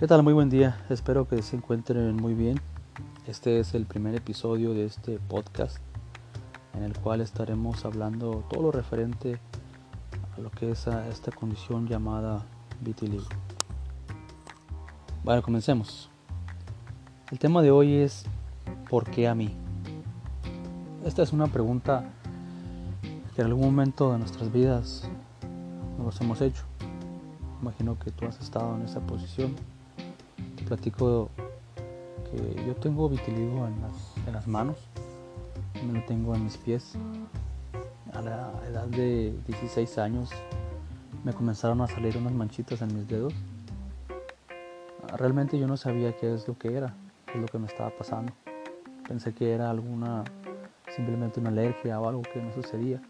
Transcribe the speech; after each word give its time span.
¿Qué 0.00 0.06
tal? 0.06 0.22
Muy 0.22 0.32
buen 0.32 0.48
día. 0.48 0.82
Espero 0.88 1.28
que 1.28 1.42
se 1.42 1.56
encuentren 1.56 2.16
muy 2.16 2.32
bien. 2.32 2.58
Este 3.26 3.60
es 3.60 3.74
el 3.74 3.84
primer 3.84 4.14
episodio 4.14 4.72
de 4.72 4.86
este 4.86 5.18
podcast 5.18 5.76
en 6.72 6.84
el 6.84 6.96
cual 6.96 7.20
estaremos 7.20 7.84
hablando 7.84 8.42
todo 8.48 8.62
lo 8.62 8.72
referente 8.72 9.38
a 10.34 10.40
lo 10.40 10.50
que 10.52 10.70
es 10.70 10.86
esta 10.86 11.32
condición 11.32 11.86
llamada 11.86 12.46
vitiligo. 12.80 13.26
Bueno, 15.22 15.42
comencemos. 15.42 16.08
El 17.30 17.38
tema 17.38 17.60
de 17.60 17.70
hoy 17.70 17.96
es 17.96 18.24
¿por 18.88 19.04
qué 19.04 19.28
a 19.28 19.34
mí? 19.34 19.54
Esta 21.04 21.22
es 21.22 21.34
una 21.34 21.48
pregunta 21.48 22.06
que 23.36 23.42
en 23.42 23.48
algún 23.48 23.66
momento 23.66 24.12
de 24.12 24.18
nuestras 24.18 24.50
vidas 24.50 25.06
nos 25.98 26.18
hemos 26.22 26.40
hecho. 26.40 26.62
Imagino 27.60 27.98
que 27.98 28.10
tú 28.10 28.24
has 28.24 28.40
estado 28.40 28.76
en 28.76 28.86
esa 28.86 29.00
posición 29.00 29.54
platico 30.60 31.30
que 32.30 32.64
yo 32.66 32.74
tengo 32.76 33.08
vitiligo 33.08 33.66
en 33.66 34.32
las, 34.32 34.46
manos, 34.46 34.76
me 35.86 35.98
lo 35.98 36.04
tengo 36.06 36.34
en 36.34 36.44
mis 36.44 36.56
pies. 36.56 36.94
A 38.12 38.22
la 38.22 38.52
edad 38.68 38.86
de 38.86 39.34
16 39.46 39.98
años 39.98 40.30
me 41.24 41.32
comenzaron 41.32 41.80
a 41.80 41.86
salir 41.86 42.16
unas 42.16 42.32
manchitas 42.32 42.82
en 42.82 42.94
mis 42.94 43.08
dedos. 43.08 43.34
Realmente 45.16 45.58
yo 45.58 45.66
no 45.66 45.76
sabía 45.76 46.16
qué 46.16 46.34
es 46.34 46.46
lo 46.46 46.56
que 46.56 46.76
era, 46.76 46.94
qué 47.26 47.34
es 47.34 47.40
lo 47.40 47.46
que 47.46 47.58
me 47.58 47.66
estaba 47.66 47.90
pasando. 47.90 48.32
Pensé 49.06 49.32
que 49.34 49.52
era 49.52 49.70
alguna, 49.70 50.24
simplemente 50.94 51.40
una 51.40 51.50
alergia 51.50 52.00
o 52.00 52.08
algo 52.08 52.22
que 52.22 52.40
no 52.40 52.52
sucedía. 52.52 53.02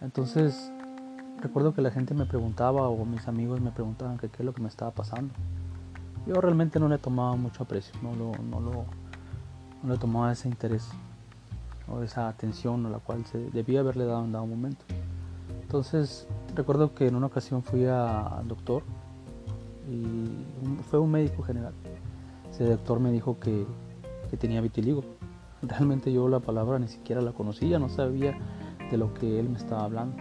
Entonces, 0.00 0.70
recuerdo 1.40 1.74
que 1.74 1.82
la 1.82 1.90
gente 1.90 2.14
me 2.14 2.26
preguntaba 2.26 2.88
o 2.88 3.04
mis 3.04 3.26
amigos 3.26 3.60
me 3.60 3.72
preguntaban 3.72 4.18
qué 4.18 4.26
es 4.26 4.44
lo 4.44 4.54
que 4.54 4.62
me 4.62 4.68
estaba 4.68 4.92
pasando. 4.92 5.34
Yo 6.26 6.34
realmente 6.40 6.80
no 6.80 6.88
le 6.88 6.98
tomaba 6.98 7.36
mucho 7.36 7.62
aprecio, 7.62 7.94
no, 8.02 8.14
lo, 8.16 8.32
no, 8.42 8.60
lo, 8.60 8.84
no 9.82 9.92
le 9.92 9.98
tomaba 9.98 10.32
ese 10.32 10.48
interés 10.48 10.88
o 11.88 12.02
esa 12.02 12.28
atención 12.28 12.84
a 12.86 12.90
la 12.90 12.98
cual 12.98 13.24
se 13.26 13.38
debía 13.50 13.80
haberle 13.80 14.04
dado 14.04 14.24
en 14.24 14.32
dado 14.32 14.46
momento. 14.46 14.84
Entonces 15.62 16.26
recuerdo 16.54 16.94
que 16.94 17.06
en 17.06 17.14
una 17.14 17.26
ocasión 17.26 17.62
fui 17.62 17.86
al 17.86 18.46
doctor 18.48 18.82
y 19.88 20.82
fue 20.90 20.98
un 20.98 21.12
médico 21.12 21.42
general. 21.42 21.74
Ese 22.50 22.64
doctor 22.64 22.98
me 22.98 23.12
dijo 23.12 23.38
que, 23.38 23.66
que 24.28 24.36
tenía 24.36 24.60
vitiligo. 24.60 25.04
Realmente 25.62 26.12
yo 26.12 26.28
la 26.28 26.40
palabra 26.40 26.78
ni 26.78 26.88
siquiera 26.88 27.20
la 27.20 27.32
conocía, 27.32 27.78
no 27.78 27.88
sabía 27.88 28.36
de 28.90 28.96
lo 28.96 29.14
que 29.14 29.38
él 29.38 29.48
me 29.48 29.58
estaba 29.58 29.84
hablando. 29.84 30.16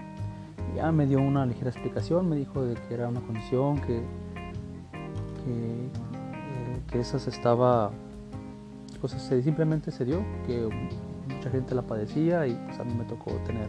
Ya 0.76 0.92
me 0.92 1.08
dio 1.08 1.20
una 1.20 1.46
ligera 1.46 1.70
explicación, 1.70 2.30
me 2.30 2.36
dijo 2.36 2.64
de 2.64 2.76
que 2.76 2.94
era 2.94 3.08
una 3.08 3.22
condición 3.22 3.80
que 3.82 4.04
que 6.92 7.00
esa 7.00 7.20
se 7.20 7.30
estaba, 7.30 7.92
pues 9.02 9.14
simplemente 9.14 9.92
se 9.92 10.06
dio, 10.06 10.24
que 10.46 10.70
mucha 11.34 11.50
gente 11.50 11.76
la 11.76 11.82
padecía 11.82 12.48
y 12.48 12.54
pues 12.66 12.80
a 12.80 12.84
mí 12.84 12.94
me 12.94 13.06
tocó 13.06 13.32
tener. 13.46 13.68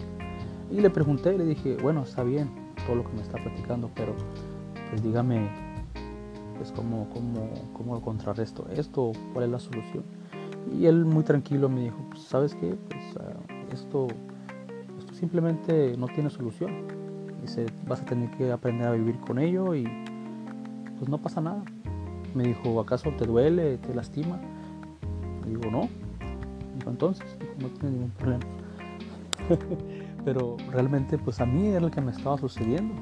Y 0.70 0.80
le 0.80 0.90
pregunté 0.90 1.34
y 1.34 1.38
le 1.38 1.44
dije, 1.44 1.76
bueno, 1.82 2.02
está 2.02 2.22
bien 2.22 2.50
todo 2.86 2.96
lo 2.96 3.04
que 3.04 3.12
me 3.12 3.22
está 3.22 3.38
platicando, 3.42 3.90
pero 3.94 4.14
pues 4.90 5.02
dígame, 5.02 5.48
pues 6.56 6.72
cómo, 6.72 7.08
cómo, 7.10 7.50
cómo 7.72 8.00
contrarresto 8.00 8.66
esto, 8.70 9.12
cuál 9.32 9.46
es 9.46 9.50
la 9.50 9.58
solución. 9.58 10.04
Y 10.72 10.86
él 10.86 11.04
muy 11.04 11.22
tranquilo 11.22 11.68
me 11.68 11.82
dijo, 11.82 11.96
pues, 12.10 12.22
¿sabes 12.22 12.54
qué? 12.54 12.74
Pues 12.88 13.02
ah, 13.20 13.34
esto, 13.72 14.08
esto 14.98 15.14
simplemente 15.14 15.96
no 15.96 16.06
tiene 16.08 16.30
solución. 16.30 16.86
Dice, 17.42 17.66
vas 17.86 18.00
a 18.00 18.04
tener 18.04 18.30
que 18.32 18.50
aprender 18.50 18.88
a 18.88 18.92
vivir 18.92 19.18
con 19.20 19.38
ello 19.38 19.74
y 19.74 19.84
pues 20.98 21.08
no 21.08 21.18
pasa 21.18 21.40
nada. 21.40 21.62
Me 22.34 22.44
dijo, 22.44 22.80
¿acaso 22.80 23.10
te 23.16 23.24
duele, 23.24 23.78
te 23.78 23.94
lastima? 23.94 24.38
Le 25.44 25.50
digo, 25.50 25.70
no. 25.70 25.88
Dijo, 26.76 26.90
entonces, 26.90 27.24
no 27.60 27.68
tiene 27.68 27.90
ningún 27.92 28.10
problema. 28.10 28.44
Pero 30.24 30.56
realmente, 30.70 31.18
pues 31.18 31.40
a 31.40 31.46
mí 31.46 31.68
era 31.68 31.80
lo 31.80 31.90
que 31.90 32.00
me 32.00 32.12
estaba 32.12 32.36
sucediendo. 32.36 32.94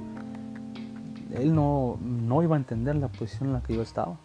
Él 1.32 1.54
no, 1.54 1.98
no 2.00 2.42
iba 2.42 2.54
a 2.54 2.58
entender 2.58 2.96
la 2.96 3.08
posición 3.08 3.48
en 3.48 3.54
la 3.54 3.62
que 3.62 3.74
yo 3.74 3.82
estaba. 3.82 4.16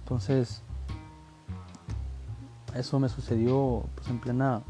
Entonces, 0.00 0.62
eso 2.74 2.98
me 2.98 3.08
sucedió 3.08 3.84
pues, 3.94 4.08
en, 4.08 4.18
plena, 4.18 4.62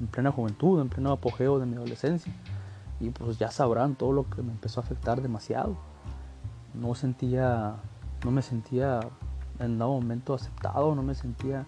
en 0.00 0.06
plena 0.08 0.32
juventud, 0.32 0.80
en 0.80 0.88
pleno 0.88 1.12
apogeo 1.12 1.60
de 1.60 1.66
mi 1.66 1.76
adolescencia. 1.76 2.32
Y 2.98 3.10
pues 3.10 3.38
ya 3.38 3.50
sabrán 3.50 3.94
todo 3.94 4.12
lo 4.12 4.28
que 4.30 4.42
me 4.42 4.52
empezó 4.52 4.80
a 4.80 4.84
afectar 4.84 5.20
demasiado 5.20 5.76
no 6.74 6.94
sentía, 6.94 7.76
no 8.24 8.30
me 8.30 8.42
sentía 8.42 9.00
en 9.58 9.78
ningún 9.78 10.02
momento 10.02 10.34
aceptado, 10.34 10.94
no 10.94 11.02
me 11.02 11.14
sentía, 11.14 11.66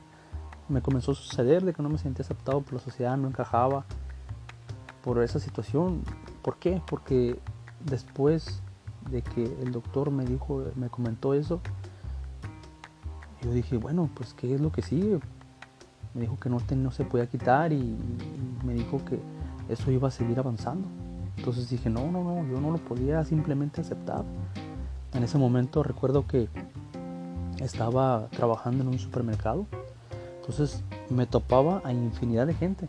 me 0.69 0.83
comenzó 0.83 1.13
a 1.13 1.15
suceder 1.15 1.65
de 1.65 1.73
que 1.73 1.83
no 1.83 1.89
me 1.89 1.99
sentía 1.99 2.25
aceptado 2.25 2.61
por 2.61 2.75
la 2.75 2.81
sociedad, 2.81 3.17
no 3.17 3.29
encajaba 3.29 3.85
por 5.03 5.23
esa 5.23 5.39
situación. 5.39 6.03
¿Por 6.43 6.57
qué? 6.59 6.83
Porque 6.87 7.39
después 7.85 8.61
de 9.11 9.23
que 9.23 9.45
el 9.63 9.71
doctor 9.73 10.11
me 10.11 10.25
dijo, 10.25 10.65
me 10.75 10.89
comentó 10.89 11.35
eso, 11.35 11.61
yo 13.43 13.53
dije, 13.53 13.77
bueno, 13.77 14.11
pues 14.15 14.35
¿qué 14.35 14.55
es 14.55 14.61
lo 14.61 14.73
que 14.73 14.83
sigue? 14.83 15.21
Me 16.15 16.23
dijo 16.23 16.39
que 16.39 16.49
no, 16.49 16.59
no 16.77 16.91
se 16.91 17.05
podía 17.05 17.27
quitar 17.29 17.73
y 17.73 17.97
me 18.65 18.75
dijo 18.75 19.05
que 19.05 19.21
eso 19.69 19.91
iba 19.91 20.09
a 20.09 20.11
seguir 20.11 20.39
avanzando. 20.39 20.89
Entonces 21.37 21.69
dije, 21.69 21.91
no, 21.91 22.11
no, 22.11 22.25
no, 22.25 22.49
yo 22.49 22.61
no 22.61 22.71
lo 22.71 22.79
podía 22.79 23.23
simplemente 23.25 23.83
aceptar. 23.83 24.25
En 25.17 25.25
ese 25.25 25.39
momento 25.39 25.83
recuerdo 25.83 26.27
que 26.27 26.51
estaba 27.61 28.29
trabajando 28.37 28.83
en 28.83 28.89
un 28.89 28.99
supermercado, 28.99 29.67
entonces 30.41 30.85
me 31.09 31.27
topaba 31.27 31.81
a 31.85 31.93
infinidad 31.93 32.47
de 32.47 32.53
gente, 32.53 32.87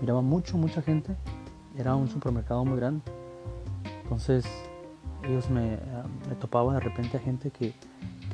miraba 0.00 0.22
mucho, 0.22 0.56
mucha 0.56 0.82
gente, 0.82 1.16
era 1.76 1.96
un 1.96 2.08
supermercado 2.08 2.64
muy 2.64 2.76
grande, 2.76 3.02
entonces 4.04 4.46
ellos 5.24 5.50
me, 5.50 5.78
me 6.28 6.36
topaban 6.38 6.76
de 6.76 6.80
repente 6.80 7.16
a 7.16 7.20
gente 7.20 7.50
que, 7.50 7.74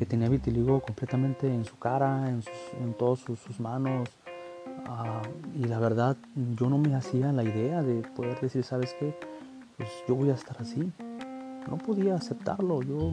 tenía 0.06 0.30
vitiligo 0.30 0.80
completamente 0.80 1.46
en 1.46 1.66
su 1.66 1.78
cara, 1.78 2.30
en, 2.30 2.94
todas 2.94 3.20
sus, 3.20 3.60
manos, 3.60 4.08
ah, 4.86 5.20
y 5.54 5.64
la 5.64 5.78
verdad 5.78 6.16
yo 6.56 6.70
no 6.70 6.78
me 6.78 6.94
hacía 6.94 7.32
la 7.32 7.44
idea 7.44 7.82
de 7.82 8.00
poder 8.16 8.40
decir, 8.40 8.64
¿sabes 8.64 8.94
qué? 8.98 9.14
Pues 9.76 9.90
yo 10.08 10.14
voy 10.14 10.30
a 10.30 10.34
estar 10.34 10.56
así, 10.58 10.90
no 11.68 11.78
podía 11.78 12.14
aceptarlo, 12.14 12.82
yo 12.82 13.12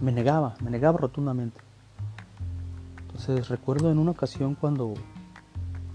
me 0.00 0.12
negaba, 0.12 0.54
me 0.62 0.70
negaba 0.70 0.98
rotundamente. 0.98 1.60
Entonces 3.02 3.48
recuerdo 3.48 3.90
en 3.90 3.98
una 3.98 4.12
ocasión 4.12 4.54
cuando 4.54 4.94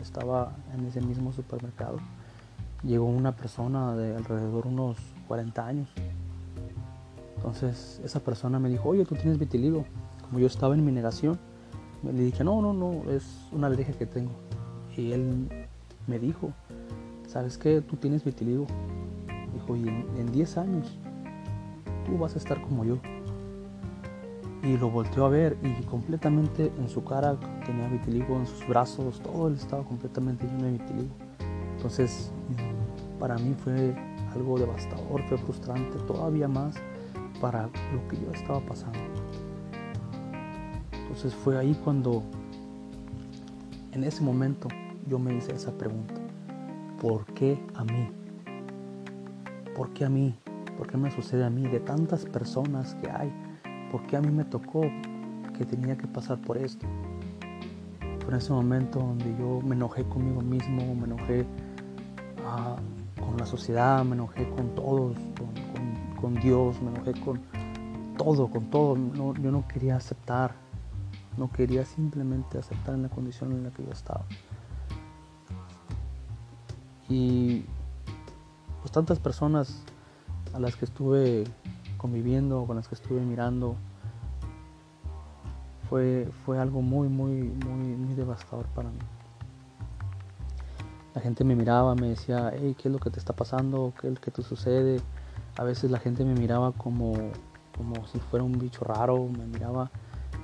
estaba 0.01 0.56
en 0.73 0.85
ese 0.85 1.01
mismo 1.01 1.31
supermercado, 1.31 1.97
llegó 2.84 3.06
una 3.06 3.35
persona 3.35 3.96
de 3.96 4.16
alrededor 4.16 4.68
unos 4.68 4.97
40 5.28 5.66
años. 5.66 5.90
Entonces 7.38 8.00
esa 8.03 8.19
persona 8.19 8.59
me 8.59 8.69
dijo, 8.69 8.90
oye, 8.90 9.06
tú 9.06 9.16
tienes 9.16 9.40
vitiligo. 9.40 9.85
Como 10.22 10.40
yo 10.40 10.47
estaba 10.47 10.75
en 10.75 10.85
mi 10.85 10.91
negación, 10.91 11.40
le 12.03 12.23
dije, 12.23 12.44
no, 12.44 12.62
no, 12.62 12.73
no, 12.73 13.09
es 13.09 13.25
una 13.52 13.67
alergia 13.67 13.97
que 13.97 14.06
tengo. 14.06 14.31
Y 14.96 15.12
él 15.12 15.67
me 16.07 16.19
dijo, 16.19 16.52
¿sabes 17.28 17.57
qué? 17.57 17.81
Tú 17.81 17.96
tienes 17.96 18.23
vitiligo. 18.23 18.67
Dijo, 19.53 19.75
y 19.75 19.88
en 19.88 20.31
10 20.31 20.57
años 20.57 20.97
tú 22.05 22.17
vas 22.17 22.35
a 22.35 22.38
estar 22.38 22.61
como 22.61 22.85
yo. 22.85 22.97
Y 24.63 24.77
lo 24.77 24.89
volteó 24.89 25.25
a 25.25 25.29
ver 25.29 25.57
y 25.61 25.83
completamente 25.83 26.71
en 26.79 26.89
su 26.89 27.03
cara 27.03 27.35
tenía 27.66 27.88
vitiligo, 27.88 28.35
en 28.35 28.47
sus 28.47 28.67
brazos, 28.67 29.21
todo 29.21 29.47
él 29.47 29.55
estaba 29.55 29.83
completamente 29.83 30.45
lleno 30.47 30.63
de 30.63 30.71
vitiligo. 30.71 31.13
Entonces, 31.75 32.31
para 33.19 33.35
mí 33.35 33.53
fue 33.53 33.96
algo 34.34 34.57
devastador, 34.57 35.22
fue 35.28 35.37
frustrante, 35.37 35.97
todavía 36.07 36.47
más 36.47 36.75
para 37.40 37.63
lo 37.93 38.07
que 38.07 38.17
yo 38.17 38.31
estaba 38.34 38.59
pasando. 38.61 38.99
Entonces 40.91 41.34
fue 41.34 41.57
ahí 41.57 41.79
cuando, 41.84 42.23
en 43.91 44.03
ese 44.03 44.22
momento, 44.23 44.67
yo 45.07 45.19
me 45.19 45.35
hice 45.35 45.53
esa 45.53 45.72
pregunta. 45.72 46.16
¿Por 46.99 47.25
qué 47.25 47.63
a 47.75 47.84
mí? 47.84 48.09
¿Por 49.75 49.93
qué 49.93 50.05
a 50.05 50.09
mí? 50.09 50.35
¿Por 50.77 50.87
qué 50.87 50.97
me 50.97 51.09
sucede 51.11 51.45
a 51.45 51.49
mí? 51.49 51.67
De 51.67 51.79
tantas 51.79 52.25
personas 52.25 52.95
que 52.95 53.09
hay, 53.09 53.31
¿por 53.91 54.05
qué 54.07 54.17
a 54.17 54.22
mí 54.22 54.29
me 54.29 54.43
tocó 54.43 54.81
que 55.57 55.66
tenía 55.66 55.97
que 55.97 56.07
pasar 56.07 56.39
por 56.41 56.57
esto? 56.57 56.85
Fue 58.19 58.29
en 58.33 58.35
ese 58.35 58.51
momento 58.51 58.99
donde 58.99 59.35
yo 59.37 59.61
me 59.61 59.75
enojé 59.75 60.03
conmigo 60.03 60.41
mismo, 60.41 60.95
me 60.95 61.05
enojé 61.05 61.45
ah, 62.45 62.75
con 63.19 63.37
la 63.37 63.45
sociedad, 63.45 64.03
me 64.03 64.16
enojé 64.16 64.49
con 64.49 64.75
todos, 64.75 65.16
con, 66.19 66.33
Dios, 66.35 66.81
me 66.81 66.89
enojé 66.89 67.13
con 67.21 67.39
todo, 68.17 68.49
con 68.49 68.69
todo. 68.71 68.95
yo 69.35 69.51
no 69.51 69.67
quería 69.67 69.95
aceptar, 69.95 70.55
no 71.37 71.51
quería 71.51 71.85
simplemente 71.85 72.57
aceptar 72.57 72.95
en 72.95 73.03
la 73.03 73.09
condición 73.09 73.51
en 73.51 73.63
la 73.63 73.69
que 73.69 73.83
yo 73.83 73.91
estaba. 73.91 74.25
Y 77.07 77.63
pues 78.81 78.91
tantas 78.91 79.19
personas 79.19 79.83
a 80.55 80.59
las 80.59 80.78
que 80.78 80.85
estuve 80.85 81.43
conviviendo, 81.97 82.66
con 82.66 82.78
las 82.78 82.87
que 82.87 82.96
estuve 82.96 83.19
mirando 83.19 83.75
fue, 85.90 86.29
fue 86.46 86.57
algo 86.59 86.81
muy, 86.81 87.09
muy, 87.09 87.31
muy, 87.31 87.96
muy 87.96 88.16
devastador 88.16 88.66
para 88.67 88.90
mí. 88.90 88.99
La 91.13 91.22
gente 91.22 91.43
me 91.43 91.55
miraba, 91.55 91.93
me 91.96 92.07
decía, 92.07 92.53
hey, 92.55 92.75
¿qué 92.78 92.87
es 92.87 92.93
lo 92.93 92.99
que 92.99 93.09
te 93.09 93.19
está 93.19 93.34
pasando? 93.34 93.93
¿Qué 93.99 94.07
es 94.07 94.13
lo 94.13 94.22
que 94.22 94.31
te 94.31 94.43
sucede? 94.43 95.02
A 95.57 95.63
veces 95.63 95.91
la 95.91 95.99
gente 95.99 96.23
me 96.23 96.34
miraba 96.34 96.72
como, 96.72 97.13
como 97.75 98.07
si 98.07 98.19
fuera 98.19 98.43
un 98.43 98.57
bicho 98.57 98.85
raro, 98.85 99.28
me 99.28 99.46
miraba 99.46 99.91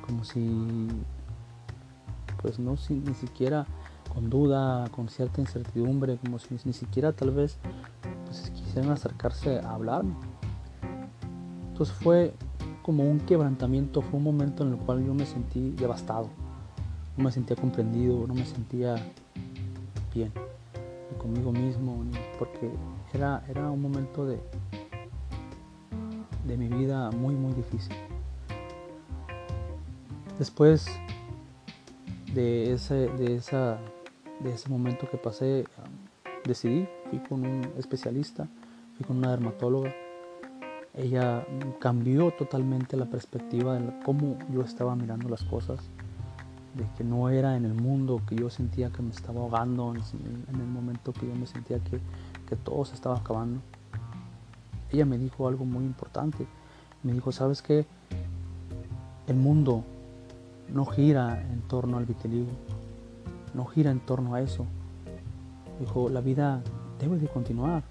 como 0.05 0.25
si, 0.25 0.89
pues 2.41 2.59
no, 2.59 2.75
si, 2.75 2.95
ni 2.95 3.13
siquiera 3.13 3.65
con 4.13 4.29
duda, 4.29 4.87
con 4.89 5.09
cierta 5.09 5.41
incertidumbre, 5.41 6.17
como 6.17 6.39
si 6.39 6.57
ni 6.65 6.73
siquiera 6.73 7.13
tal 7.13 7.31
vez 7.31 7.57
pues, 8.25 8.51
quisieran 8.51 8.91
acercarse 8.91 9.59
a 9.59 9.73
hablarme. 9.73 10.13
Entonces 11.71 11.95
fue 11.95 12.33
como 12.81 13.03
un 13.03 13.19
quebrantamiento, 13.19 14.01
fue 14.01 14.17
un 14.17 14.23
momento 14.23 14.63
en 14.63 14.73
el 14.73 14.77
cual 14.77 15.05
yo 15.05 15.13
me 15.13 15.25
sentí 15.25 15.71
devastado, 15.71 16.29
no 17.17 17.23
me 17.23 17.31
sentía 17.31 17.55
comprendido, 17.55 18.25
no 18.27 18.33
me 18.33 18.45
sentía 18.45 18.95
bien, 20.13 20.31
ni 21.11 21.17
conmigo 21.17 21.51
mismo, 21.51 22.03
porque 22.37 22.71
era, 23.13 23.43
era 23.47 23.69
un 23.69 23.81
momento 23.81 24.25
de, 24.25 24.39
de 26.47 26.57
mi 26.57 26.67
vida 26.67 27.11
muy, 27.11 27.35
muy 27.35 27.53
difícil. 27.53 27.95
Después 30.37 30.87
de 32.33 32.73
ese, 32.73 33.07
de, 33.09 33.35
esa, 33.35 33.77
de 34.43 34.53
ese 34.53 34.69
momento 34.69 35.09
que 35.09 35.17
pasé, 35.17 35.65
decidí, 36.45 36.87
fui 37.09 37.19
con 37.19 37.45
un 37.45 37.71
especialista, 37.77 38.47
fui 38.95 39.05
con 39.05 39.17
una 39.17 39.31
dermatóloga. 39.31 39.93
Ella 40.93 41.45
cambió 41.79 42.31
totalmente 42.31 42.97
la 42.97 43.05
perspectiva 43.05 43.75
de 43.75 44.03
cómo 44.03 44.37
yo 44.53 44.61
estaba 44.61 44.95
mirando 44.95 45.29
las 45.29 45.43
cosas, 45.43 45.79
de 46.75 46.85
que 46.97 47.03
no 47.03 47.29
era 47.29 47.55
en 47.55 47.65
el 47.65 47.73
mundo 47.73 48.21
que 48.27 48.35
yo 48.35 48.49
sentía 48.49 48.91
que 48.91 49.01
me 49.01 49.11
estaba 49.11 49.41
ahogando, 49.41 49.93
en 49.93 50.55
el 50.59 50.67
momento 50.67 51.13
que 51.13 51.27
yo 51.27 51.35
me 51.35 51.47
sentía 51.47 51.79
que, 51.79 51.99
que 52.47 52.55
todo 52.55 52.83
se 52.85 52.95
estaba 52.95 53.17
acabando. 53.17 53.61
Ella 54.91 55.05
me 55.05 55.17
dijo 55.17 55.47
algo 55.47 55.63
muy 55.63 55.85
importante. 55.85 56.45
Me 57.03 57.13
dijo, 57.13 57.31
¿sabes 57.31 57.61
qué? 57.61 57.85
El 59.27 59.37
mundo 59.37 59.83
no 60.73 60.85
gira 60.85 61.41
en 61.41 61.61
torno 61.61 61.97
al 61.97 62.05
vitiligo, 62.05 62.49
no 63.53 63.65
gira 63.65 63.91
en 63.91 63.99
torno 63.99 64.35
a 64.35 64.41
eso. 64.41 64.65
Dijo, 65.79 66.09
la 66.09 66.21
vida 66.21 66.61
debe 66.99 67.17
de 67.17 67.27
continuar, 67.27 67.83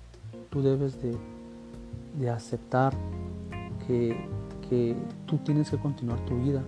tú 0.51 0.63
debes 0.63 0.99
de, 1.03 2.31
aceptar 2.31 2.95
que, 3.87 4.17
tú 5.27 5.39
tienes 5.39 5.71
que 5.71 5.79
continuar 5.79 6.25
tu 6.27 6.37
vida. 6.37 6.63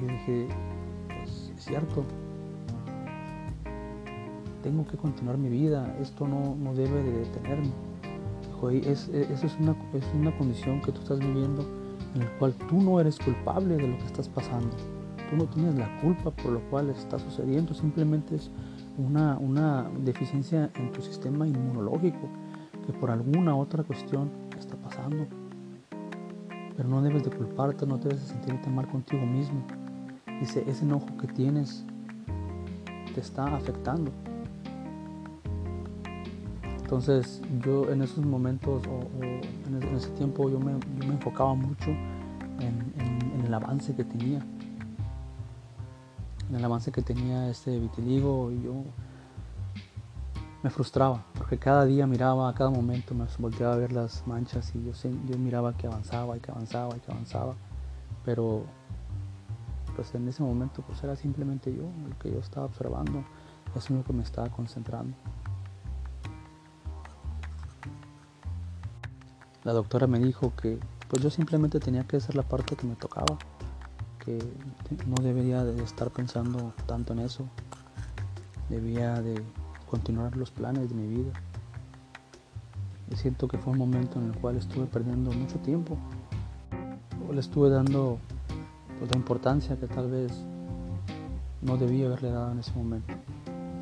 Yo 0.00 0.06
dije, 0.06 0.48
pues 1.08 1.52
es 1.54 1.64
cierto, 1.64 2.04
tengo 4.62 4.86
que 4.86 4.96
continuar 4.96 5.36
mi 5.36 5.50
vida, 5.50 5.94
esto 6.00 6.26
no, 6.26 6.74
debe 6.74 7.02
de 7.02 7.12
detenerme. 7.18 7.70
Dijo, 8.46 8.70
es, 8.70 9.08
eso 9.08 9.46
es 9.46 9.56
una, 9.60 9.76
es 9.92 10.04
una 10.14 10.36
condición 10.38 10.80
que 10.80 10.92
tú 10.92 11.00
estás 11.02 11.18
viviendo 11.18 11.62
en 12.14 12.22
el 12.22 12.30
cual 12.38 12.54
tú 12.54 12.80
no 12.80 13.00
eres 13.00 13.18
culpable 13.18 13.76
de 13.76 13.88
lo 13.88 13.98
que 13.98 14.06
estás 14.06 14.28
pasando. 14.28 14.74
Tú 15.32 15.38
no 15.38 15.46
tienes 15.46 15.76
la 15.76 15.88
culpa 16.02 16.30
por 16.30 16.52
lo 16.52 16.60
cual 16.68 16.90
está 16.90 17.18
sucediendo, 17.18 17.72
simplemente 17.72 18.36
es 18.36 18.50
una, 18.98 19.38
una 19.38 19.88
deficiencia 20.04 20.70
en 20.74 20.92
tu 20.92 21.00
sistema 21.00 21.48
inmunológico 21.48 22.28
que 22.86 22.92
por 22.92 23.10
alguna 23.10 23.56
otra 23.56 23.82
cuestión 23.82 24.30
está 24.58 24.76
pasando. 24.76 25.26
Pero 26.76 26.86
no 26.86 27.00
debes 27.00 27.24
de 27.24 27.30
culparte, 27.30 27.86
no 27.86 27.96
debes 27.96 28.20
de 28.20 28.26
sentirte 28.26 28.68
mal 28.68 28.86
contigo 28.88 29.24
mismo. 29.24 29.64
Dice, 30.38 30.64
ese 30.66 30.84
enojo 30.84 31.06
que 31.18 31.28
tienes 31.28 31.82
te 33.14 33.20
está 33.22 33.56
afectando. 33.56 34.12
Entonces 36.78 37.40
yo 37.64 37.90
en 37.90 38.02
esos 38.02 38.22
momentos 38.22 38.82
o, 38.86 39.00
en, 39.24 39.96
ese 39.96 40.10
tiempo 40.10 40.50
yo 40.50 40.60
me, 40.60 40.72
enfocaba 41.06 41.54
mucho 41.54 41.88
en, 42.60 42.92
el 43.46 43.54
avance 43.54 43.94
que 43.94 44.04
tenía. 44.04 44.44
El 46.52 46.64
avance 46.64 46.92
que 46.92 47.02
tenía 47.02 47.48
este 47.48 47.78
vitiligo 47.78 48.50
y 48.52 48.62
yo 48.62 48.84
me 50.62 50.70
frustraba 50.70 51.24
porque 51.34 51.58
cada 51.58 51.84
día 51.84 52.06
miraba, 52.06 52.48
a 52.48 52.54
cada 52.54 52.70
momento 52.70 53.14
me 53.14 53.26
volteaba 53.38 53.74
a 53.74 53.76
ver 53.76 53.92
las 53.92 54.26
manchas 54.26 54.72
y 54.74 54.84
yo, 54.84 54.92
yo 55.26 55.38
miraba 55.38 55.76
que 55.76 55.86
avanzaba 55.86 56.36
y 56.36 56.40
que 56.40 56.50
avanzaba 56.50 56.96
y 56.96 57.00
que 57.00 57.10
avanzaba. 57.10 57.54
Pero 58.24 58.64
pues 59.96 60.14
en 60.14 60.28
ese 60.28 60.42
momento 60.42 60.82
pues 60.82 61.02
era 61.02 61.16
simplemente 61.16 61.74
yo, 61.74 61.84
lo 62.08 62.18
que 62.18 62.30
yo 62.30 62.38
estaba 62.38 62.66
observando, 62.66 63.24
es 63.74 63.90
lo 63.90 64.04
que 64.04 64.12
me 64.12 64.22
estaba 64.22 64.48
concentrando. 64.50 65.16
la 69.64 69.72
doctora 69.72 70.06
me 70.06 70.18
dijo 70.18 70.52
que 70.60 70.78
pues 71.08 71.22
yo 71.22 71.30
simplemente 71.30 71.78
tenía 71.78 72.04
que 72.04 72.16
hacer 72.16 72.34
la 72.34 72.42
parte 72.42 72.74
que 72.74 72.86
me 72.86 72.96
tocaba, 72.96 73.38
que 74.24 74.38
no 75.06 75.22
debería 75.22 75.64
de 75.64 75.82
estar 75.82 76.10
pensando 76.10 76.72
tanto 76.86 77.12
en 77.12 77.20
eso, 77.20 77.44
debía 78.68 79.20
de 79.20 79.42
continuar 79.90 80.36
los 80.36 80.50
planes 80.50 80.88
de 80.88 80.94
mi 80.94 81.08
vida. 81.08 81.32
Y 83.10 83.16
siento 83.16 83.48
que 83.48 83.58
fue 83.58 83.72
un 83.72 83.78
momento 83.78 84.18
en 84.18 84.32
el 84.32 84.38
cual 84.38 84.56
estuve 84.56 84.86
perdiendo 84.86 85.32
mucho 85.32 85.58
tiempo, 85.58 85.98
o 87.28 87.32
le 87.32 87.40
estuve 87.40 87.68
dando 87.68 88.18
pues, 88.98 89.10
la 89.10 89.18
importancia 89.18 89.78
que 89.78 89.86
tal 89.86 90.10
vez 90.10 90.32
no 91.60 91.76
debía 91.76 92.06
haberle 92.06 92.30
dado 92.30 92.52
en 92.52 92.60
ese 92.60 92.72
momento. 92.72 93.14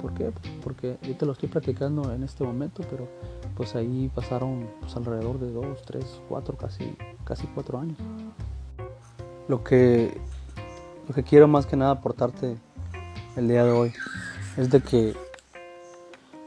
¿Por 0.01 0.15
qué? 0.15 0.33
Porque 0.63 0.99
yo 1.03 1.17
te 1.17 1.27
lo 1.27 1.33
estoy 1.33 1.49
platicando 1.49 2.13
en 2.13 2.23
este 2.23 2.43
momento, 2.43 2.83
pero 2.89 3.07
pues 3.55 3.75
ahí 3.75 4.11
pasaron 4.15 4.67
pues, 4.81 4.97
alrededor 4.97 5.39
de 5.39 5.53
dos, 5.53 5.83
tres, 5.83 6.21
cuatro, 6.29 6.57
casi, 6.57 6.97
casi 7.25 7.47
cuatro 7.49 7.79
años. 7.79 7.99
Lo 9.51 9.65
que, 9.65 10.17
lo 11.09 11.13
que 11.13 11.25
quiero 11.25 11.49
más 11.49 11.67
que 11.67 11.77
nada 11.77 11.91
aportarte 11.91 12.57
el 13.35 13.49
día 13.49 13.65
de 13.65 13.73
hoy 13.73 13.93
es 14.57 14.71
de 14.71 14.81
que 14.81 15.17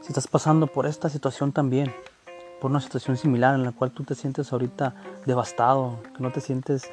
si 0.00 0.08
estás 0.08 0.26
pasando 0.26 0.68
por 0.68 0.86
esta 0.86 1.10
situación 1.10 1.52
también, 1.52 1.92
por 2.62 2.70
una 2.70 2.80
situación 2.80 3.18
similar 3.18 3.56
en 3.56 3.62
la 3.62 3.72
cual 3.72 3.90
tú 3.90 4.04
te 4.04 4.14
sientes 4.14 4.50
ahorita 4.54 4.94
devastado, 5.26 5.98
que 6.16 6.22
no 6.22 6.32
te 6.32 6.40
sientes 6.40 6.84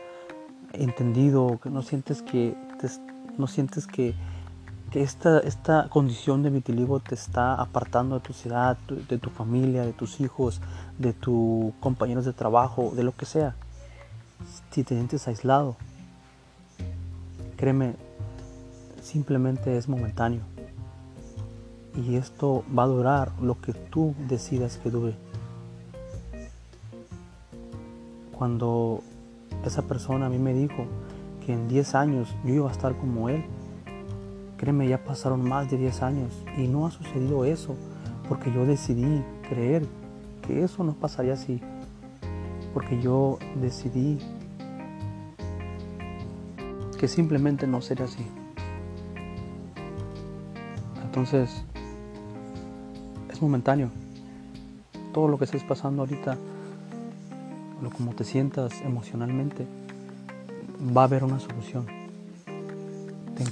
entendido, 0.73 1.61
que 1.63 1.69
no 1.69 1.81
sientes 1.81 2.21
que 2.21 2.57
no 3.37 3.47
sientes 3.47 3.87
que 3.87 4.13
que 4.91 5.03
esta, 5.03 5.39
esta 5.39 5.87
condición 5.87 6.43
de 6.43 6.49
vitiligo 6.49 6.99
te 6.99 7.15
está 7.15 7.53
apartando 7.53 8.15
de 8.15 8.21
tu 8.21 8.33
ciudad, 8.33 8.77
de 9.07 9.17
tu 9.17 9.29
familia, 9.29 9.85
de 9.85 9.93
tus 9.93 10.19
hijos, 10.19 10.59
de 10.97 11.13
tus 11.13 11.73
compañeros 11.79 12.25
de 12.25 12.33
trabajo, 12.33 12.91
de 12.93 13.05
lo 13.05 13.15
que 13.15 13.25
sea. 13.25 13.55
Si 14.71 14.83
te 14.83 14.95
sientes 14.95 15.29
aislado, 15.29 15.77
créeme, 17.61 17.93
simplemente 19.01 19.77
es 19.77 19.87
momentáneo. 19.87 20.41
Y 21.95 22.15
esto 22.15 22.63
va 22.77 22.83
a 22.83 22.87
durar 22.87 23.31
lo 23.39 23.61
que 23.61 23.71
tú 23.73 24.15
decidas 24.27 24.77
que 24.77 24.89
dure. 24.89 25.13
Cuando 28.31 29.03
esa 29.63 29.83
persona 29.83 30.25
a 30.25 30.29
mí 30.29 30.39
me 30.39 30.55
dijo 30.55 30.87
que 31.45 31.53
en 31.53 31.67
10 31.67 31.95
años 31.95 32.35
yo 32.43 32.55
iba 32.55 32.67
a 32.67 32.71
estar 32.71 32.97
como 32.97 33.29
él, 33.29 33.45
Créeme, 34.57 34.87
ya 34.87 35.03
pasaron 35.03 35.41
más 35.41 35.71
de 35.71 35.77
10 35.77 36.03
años 36.03 36.31
y 36.55 36.67
no 36.67 36.85
ha 36.85 36.91
sucedido 36.91 37.45
eso 37.45 37.75
porque 38.29 38.51
yo 38.51 38.63
decidí 38.63 39.23
creer 39.49 39.87
que 40.45 40.63
eso 40.63 40.83
no 40.83 40.93
pasaría 40.93 41.33
así. 41.33 41.59
Porque 42.71 43.01
yo 43.01 43.39
decidí 43.59 44.19
que 47.01 47.07
simplemente 47.07 47.65
no 47.65 47.81
sería 47.81 48.05
así. 48.05 48.23
Entonces, 51.03 51.63
es 53.27 53.41
momentáneo. 53.41 53.89
Todo 55.11 55.27
lo 55.27 55.39
que 55.39 55.45
estés 55.45 55.63
pasando 55.63 56.03
ahorita, 56.03 56.37
lo 57.81 57.89
como 57.89 58.13
te 58.13 58.23
sientas 58.23 58.81
emocionalmente, 58.81 59.65
va 60.95 61.01
a 61.01 61.05
haber 61.05 61.23
una 61.23 61.39
solución. 61.39 61.87
Te 63.35 63.45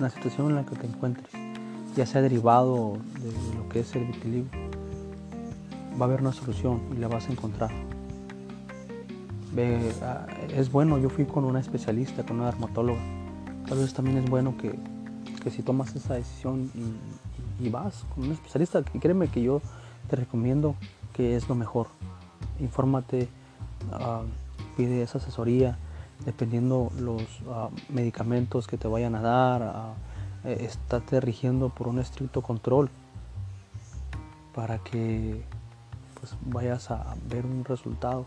la 0.00 0.08
situación 0.08 0.50
en 0.50 0.54
la 0.54 0.64
que 0.64 0.76
te 0.76 0.86
encuentres, 0.86 1.32
ya 1.96 2.06
sea 2.06 2.22
derivado 2.22 2.98
de 3.20 3.56
lo 3.56 3.68
que 3.68 3.80
es 3.80 3.96
el 3.96 4.04
vitiligo, 4.04 4.46
va 6.00 6.02
a 6.02 6.08
haber 6.08 6.20
una 6.20 6.32
solución 6.32 6.80
y 6.96 6.98
la 6.98 7.08
vas 7.08 7.28
a 7.28 7.32
encontrar. 7.32 7.89
Ah, 10.02 10.26
es 10.54 10.70
bueno, 10.70 10.98
yo 10.98 11.10
fui 11.10 11.24
con 11.24 11.44
una 11.44 11.58
especialista, 11.58 12.24
con 12.24 12.36
una 12.36 12.46
dermatóloga. 12.46 13.00
Tal 13.66 13.78
vez 13.78 13.92
también 13.92 14.18
es 14.18 14.30
bueno 14.30 14.54
que, 14.56 14.78
si 15.50 15.62
tomas 15.62 15.94
esa 15.96 16.14
decisión 16.14 16.70
y, 17.58 17.68
vas 17.68 18.04
con 18.14 18.24
un 18.24 18.32
especialista, 18.32 18.82
créeme 18.82 19.28
que 19.28 19.42
yo 19.42 19.60
te 20.08 20.16
recomiendo 20.16 20.76
que 21.12 21.36
es 21.36 21.48
lo 21.48 21.54
mejor. 21.54 21.88
Infórmate, 22.60 23.28
ah, 23.92 24.22
pide 24.76 25.02
esa 25.02 25.18
asesoría, 25.18 25.78
dependiendo 26.24 26.92
los 26.98 27.22
ah, 27.48 27.70
medicamentos 27.88 28.68
que 28.68 28.78
te 28.78 28.86
vayan 28.86 29.16
a 29.16 29.20
dar, 29.20 29.62
uh, 29.62 30.48
estate 30.48 31.20
rigiendo 31.20 31.70
por 31.70 31.88
un 31.88 31.98
estricto 31.98 32.40
control 32.40 32.88
para 34.54 34.78
que 34.78 35.42
pues, 36.18 36.36
vayas 36.46 36.90
a 36.90 37.14
ver 37.28 37.44
un 37.44 37.64
resultado 37.64 38.26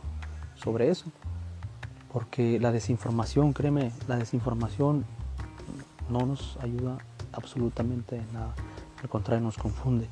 sobre 0.63 0.89
eso. 0.89 1.05
Porque 2.11 2.59
la 2.59 2.71
desinformación, 2.71 3.53
créeme, 3.53 3.91
la 4.07 4.17
desinformación 4.17 5.05
no 6.09 6.25
nos 6.25 6.57
ayuda 6.61 6.97
absolutamente 7.31 8.21
nada. 8.31 8.53
Al 9.01 9.09
contrario, 9.09 9.43
nos 9.43 9.57
confunde 9.57 10.07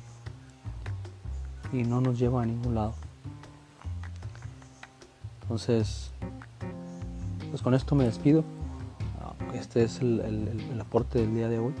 y 1.72 1.84
no 1.84 2.00
nos 2.00 2.18
lleva 2.18 2.42
a 2.42 2.46
ningún 2.46 2.74
lado. 2.74 2.94
Entonces, 5.42 6.10
pues 7.50 7.62
con 7.62 7.74
esto 7.74 7.94
me 7.94 8.04
despido. 8.04 8.44
Ah, 9.20 9.34
este 9.54 9.84
es 9.84 10.00
el, 10.00 10.78
aporte 10.80 11.20
del 11.20 11.34
día 11.34 11.48
de 11.48 11.58
hoy 11.58 11.74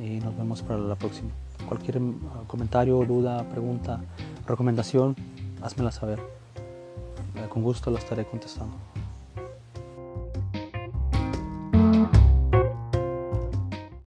y 0.00 0.20
nos 0.20 0.36
vemos 0.36 0.62
para 0.62 0.78
la 0.78 0.94
próxima. 0.94 1.30
Cualquier 1.68 1.98
ah, 1.98 2.42
comentario, 2.46 3.04
duda, 3.04 3.48
pregunta, 3.48 4.00
recomendación, 4.46 5.16
házmela 5.62 5.90
saber. 5.90 6.35
Con 7.48 7.62
gusto 7.62 7.90
la 7.90 7.98
estaré 7.98 8.24
contestando. 8.24 8.76